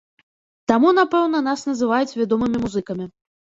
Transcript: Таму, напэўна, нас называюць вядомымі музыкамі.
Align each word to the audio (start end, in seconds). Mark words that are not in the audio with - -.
Таму, 0.71 0.93
напэўна, 0.99 1.43
нас 1.49 1.67
называюць 1.73 2.17
вядомымі 2.23 2.65
музыкамі. 2.67 3.11